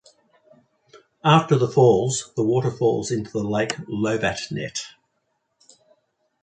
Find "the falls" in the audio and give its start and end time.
1.59-2.33